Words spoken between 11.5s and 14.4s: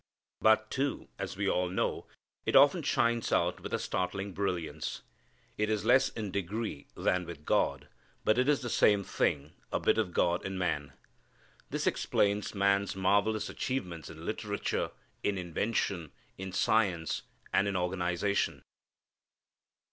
This explains man's marvellous achievements in